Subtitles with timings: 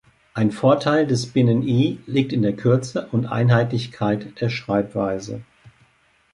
[0.33, 5.43] Ein Vorteil des Binnen-I liegt in der Kürze und Einheitlichkeit der Schreibweise.